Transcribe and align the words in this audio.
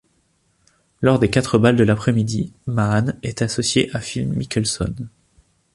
Lors 1.01 1.19
des 1.19 1.29
quatre 1.29 1.59
balles 1.59 1.75
de 1.75 1.83
l'après-midi, 1.83 2.51
Mahan 2.65 3.13
est 3.21 3.43
associé 3.43 3.95
à 3.95 3.99
Phil 4.01 4.29
Mickelson. 4.29 4.95